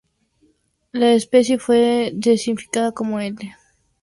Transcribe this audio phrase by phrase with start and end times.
[0.93, 3.33] La especie fue designada como "L.
[3.35, 3.59] africana".